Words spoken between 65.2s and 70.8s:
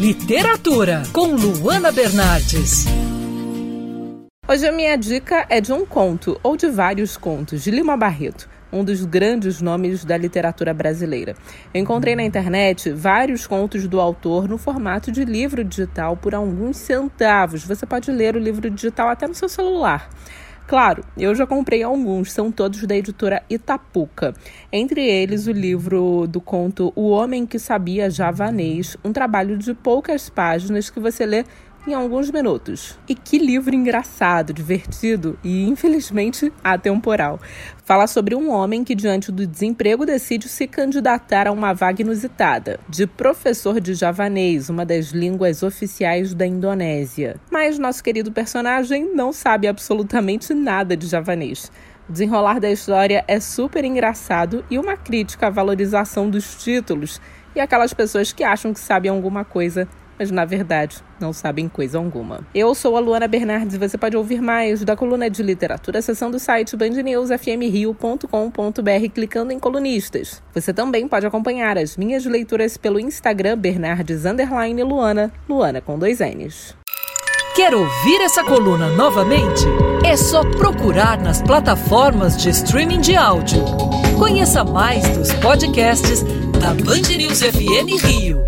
de literatura, seção do site bandnewsfmrio.com.br clicando em colunistas. Você